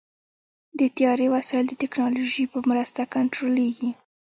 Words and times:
د 0.77 0.79
طیارې 0.97 1.27
وسایل 1.35 1.65
د 1.67 1.73
ټیکنالوژۍ 1.81 2.45
په 2.53 2.59
مرسته 2.69 3.01
کنټرولېږي. 3.13 3.91